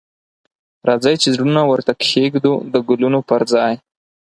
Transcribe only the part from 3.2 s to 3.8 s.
پر ځای